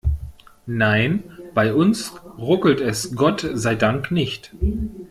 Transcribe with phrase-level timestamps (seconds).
[0.65, 1.21] Nein,
[1.53, 4.51] bei uns ruckelt es Gott sei Dank nicht.